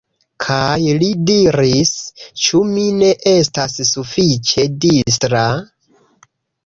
[0.43, 1.91] Kaj li diris:
[2.45, 5.45] "Ĉu mi ne estas sufiĉe distra?